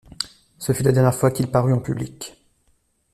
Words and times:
Ce 0.57 0.73
fut 0.73 0.81
la 0.81 0.93
dernière 0.93 1.13
fois 1.13 1.29
qu’il 1.29 1.51
parut 1.51 1.73
en 1.73 1.79
public. 1.79 2.43